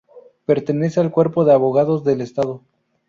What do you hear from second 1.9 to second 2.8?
del Estado.